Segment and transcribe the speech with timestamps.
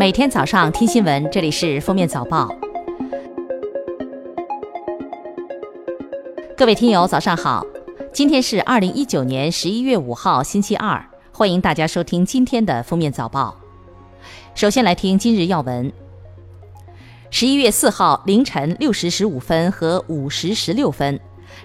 [0.00, 2.48] 每天早上听新闻，这里是封面早报。
[6.56, 7.62] 各位听友，早上好！
[8.10, 11.04] 今天是二零一九年十一月五号，星期二。
[11.30, 13.54] 欢迎大家收听今天的封面早报。
[14.54, 15.92] 首先来听今日要闻。
[17.28, 21.20] 十一月四号凌晨六时十五分和五时十六分，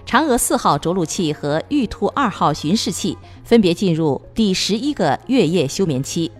[0.06, 6.30] 嫦娥四号着陆器和玉兔二号巡视器分别进入第十一个月夜休眠期。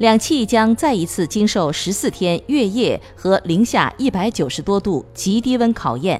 [0.00, 6.18] 两器将再一次经受十四天月夜和零下一百九十多度极低温考验。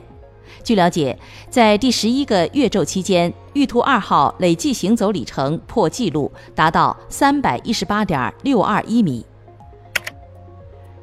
[0.62, 1.18] 据了解，
[1.48, 9.24] 在第十一个月昼期间，玉兔二号累计行走里程破纪录，达到三百一十八点六二一米。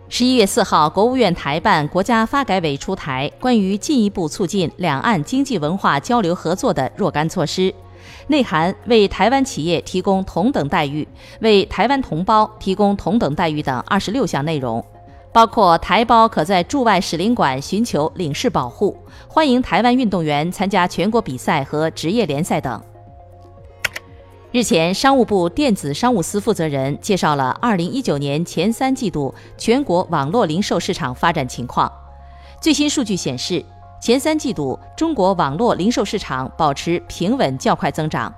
[0.08, 7.74] 十一月四号，国务院台办、国家发改委出台关于进一步促进两岸经济文化交流合作的若干措施。
[8.28, 11.08] 内涵为台湾企业提供同等待遇，
[11.42, 14.84] 为台湾同胞提供同等待遇等二十六项内容，
[15.32, 18.98] 包括台胞可在驻外使领馆寻求领事保护，
[19.28, 22.82] 欢迎台湾运动员参加全国比赛和职业联赛等。
[24.52, 31.92] 日前，商务部电子商务司负责人介绍了二零一九年前三季度全国网络零售市场发展情况。
[32.60, 33.64] 最新数据显示。
[34.00, 38.34] 前三季度，中国网络零售市场保持平稳较快增长，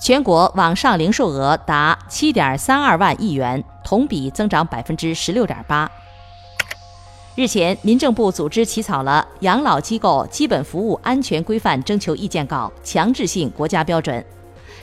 [0.00, 5.88] 全国网上零售额达七点三二万亿元，同比增长百分之十六点八。
[7.34, 14.24] 日前，民政部组织起草了《养老机构基本服务安全规范》征求意见稿强制性国家标准。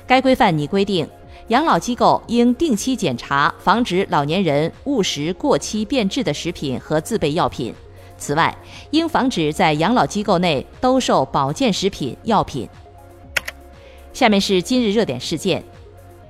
[0.06, 1.10] 该规范拟规定，
[1.48, 7.74] 养老机构应定期检查，防止老年人误食过期变质的食品和自备药品。
[8.18, 8.56] 此外，
[8.92, 12.68] 应防止在养老机构内兜售保健食品、药品。
[14.14, 15.64] 下面是今日热点事件：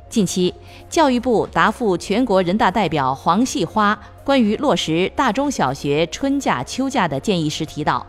[0.09, 0.53] 近期，
[0.89, 8.05] 教育部答复全国人大代表黄细花关于落实大中小学春假、秋假的建议时提到，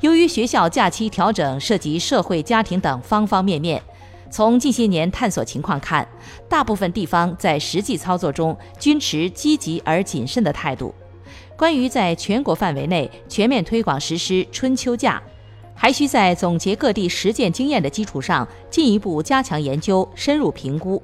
[0.00, 3.82] 由于学校假期调整涉及社会、家庭等方方面面，
[4.30, 6.06] 从近些年探索情况看，
[6.48, 10.94] 大部分地方在实际操作中均持积极而谨慎的态度。
[11.56, 15.22] 关于在全国范围内全面推广实施春秋假，
[15.74, 21.02] 还需在总结各地实践经验的基础上，进一步加强研究、深入评估。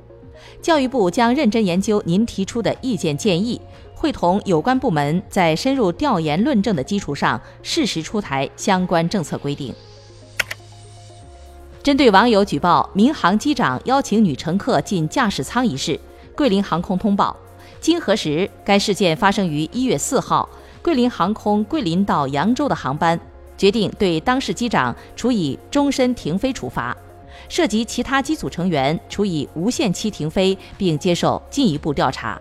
[0.61, 3.59] 教育部将认真研究您提出的意见建议，
[3.95, 9.73] 会同有关部门在深入调研论证的基础上，适时出台相关政策规定。
[11.83, 15.99] 针对网友举报民航机长邀请女乘客进驾驶舱一事，
[16.37, 17.37] 桂林航空通报。
[17.81, 20.49] 经核实，该事件发生于一月四号，
[20.83, 23.19] 桂林航空桂林到扬州的航班，
[23.57, 26.97] 决定对当事机长处以终身停飞处罚，
[27.49, 32.41] 涉及其他机组成员处以无限期停飞，并接受进一步调查。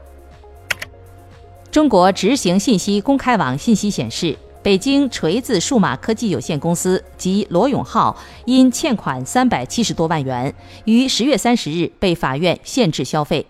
[1.72, 8.16] 中国执行信息公开网信息显示，北京锤子数码科技有限公司及罗永浩
[8.46, 10.54] 因欠款三百七十多万元，
[10.86, 13.46] 于十月三十日被法院限制消费。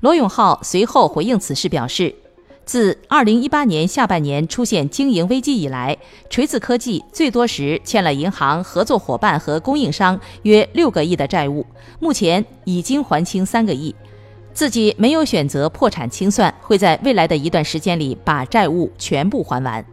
[0.00, 2.14] 罗永浩随后回应此事表示，
[2.64, 5.96] 自2018年下半年出现经营危机以来，
[6.28, 11.64] 锤子科技最多时欠了银行、合作伙伴和供应商约六个亿的债务，
[11.98, 13.94] 目前已经还清三个亿，
[14.52, 19.84] 自己没有选择破产清算，会在未来的一段时间里把债务全部还完。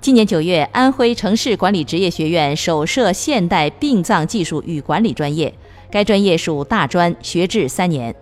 [0.00, 5.52] 今年九月，安徽城市管理职业学院首设现代殡葬技术与管理专业，
[5.90, 8.14] 该专业属大专，学制三年。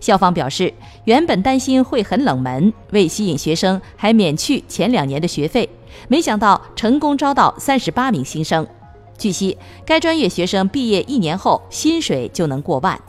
[0.00, 0.72] 校方表示，
[1.04, 5.68] 原本担心会很冷门，为吸引学生，还免去前两年的学费。
[6.06, 8.66] 没想到成功招到三十八名新生。
[9.16, 13.00] 据悉，该专业学生毕业一年后，薪水就能过万。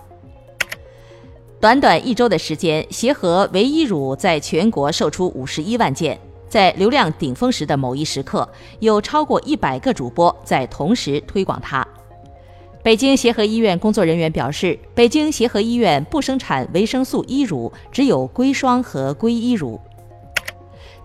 [1.59, 6.19] 短短一周的时间，协和唯一乳在全国售出五十一万件。
[6.47, 11.87] 在流量顶峰时的某一时刻，有超过一百个主播在同时推广它。
[12.89, 19.79] 北京协和医院工作人员表示，北京协和医院不生产维生素 E 乳，只有硅霜和硅 E 乳。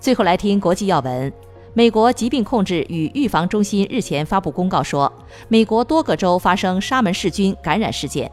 [0.00, 1.30] 最后来听国际要闻，
[1.74, 5.12] 美国疾病控制与预防中心日前发布公告说，
[5.48, 8.32] 美国多个州发生沙门氏菌感染事件，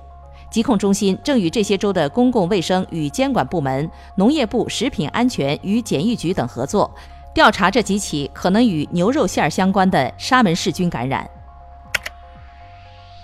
[0.49, 6.89] 疾控中心正与这些州的公共卫生与监管部门、农业部食品安全与检疫局等合作，
[7.33, 11.29] 调查这几起可能与牛肉馅儿相关的沙门氏菌感染。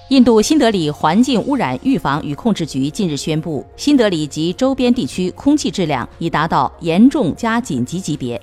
[0.09, 8.41] 印度新德里环境污染预防与控制局近日宣布，新德里及周边地区空气质量已达到严重加紧急级别，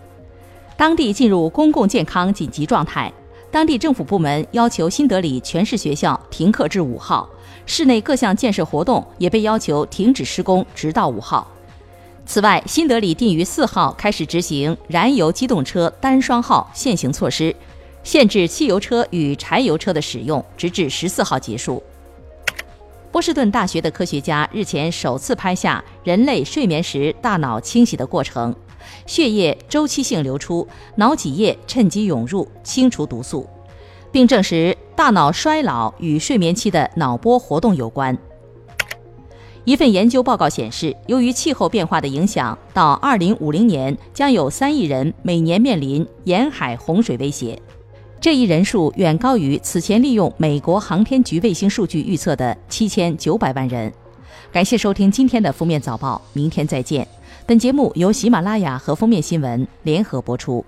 [0.76, 3.10] 当地进入公共健康紧急状态。
[3.50, 7.26] 当地政府部门要求新德里全市学校停课至五号，
[7.64, 11.50] 市内各项建设活动也被要求停止施工，直到五号。
[12.26, 17.56] 此外，新德里定于四号开始执行燃油机动车单双号限行措施，
[18.04, 21.82] 限制汽油车与柴油车的使用，直至十四号结束。
[23.10, 28.54] 波士顿大学的科学家日前首次拍下人类睡眠时大脑清洗的过程，
[29.06, 30.66] 血液周期性流出，
[30.96, 33.48] 脑脊液趁机涌入，清除毒素，
[34.12, 38.16] 并证实大脑衰老与睡眠期的脑波活动有关。
[39.64, 47.58] 一份研究报告显示，由于气候变化的影响，到2050年将有三亿人每年面临沿海洪水威胁。
[48.24, 53.92] 这一人数远高于此前利用美国航天局卫星数据预测的七千九百万人。
[54.50, 57.06] 感谢收听今天的封面早报，明天再见。
[57.44, 60.64] 本节目由喜马拉雅和封面新闻联合播出。